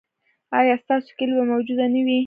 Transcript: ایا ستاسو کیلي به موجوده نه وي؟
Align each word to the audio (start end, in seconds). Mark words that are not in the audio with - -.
ایا 0.57 0.75
ستاسو 0.83 1.09
کیلي 1.17 1.33
به 1.37 1.43
موجوده 1.51 1.85
نه 1.93 2.01
وي؟ 2.05 2.19